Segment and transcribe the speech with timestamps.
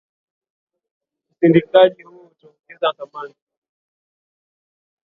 [1.31, 3.33] Usindikaji huo utaongeza thamani